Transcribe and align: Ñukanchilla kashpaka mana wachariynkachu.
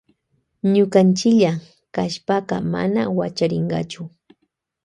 Ñukanchilla 0.73 1.51
kashpaka 1.95 2.55
mana 2.73 3.01
wachariynkachu. 3.17 4.01